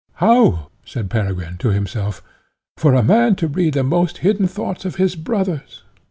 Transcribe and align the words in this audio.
"How!" 0.13 0.69
said 0.83 1.11
Peregrine 1.11 1.57
to 1.59 1.69
himself, 1.69 2.23
"for 2.75 2.95
a 2.95 3.03
man 3.03 3.35
to 3.35 3.47
read 3.47 3.75
the 3.75 3.83
most 3.83 4.17
hidden 4.25 4.47
thoughts 4.47 4.83
of 4.83 4.95
his 4.95 5.15
brothers! 5.15 5.83